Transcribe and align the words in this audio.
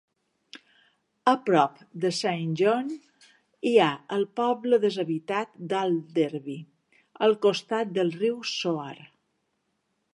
A 1.31 1.33
prop 1.49 1.75
de 2.05 2.09
Saint 2.19 2.55
John 2.61 2.87
hi 3.71 3.75
ha 3.79 3.91
el 4.17 4.25
poble 4.41 4.81
deshabitat 4.87 5.53
d'Alderby 5.73 6.57
al 7.27 7.37
costat 7.47 7.95
del 7.99 8.13
riu 8.23 8.41
Soar. 8.55 8.95